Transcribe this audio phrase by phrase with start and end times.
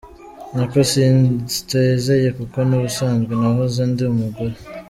[0.55, 4.55] Nako sinsezeye kuko n’ubusanzwe nahoze ndi umugore.